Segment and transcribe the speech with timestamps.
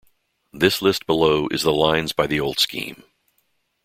[0.51, 3.03] This list below is the lines by the old scheme.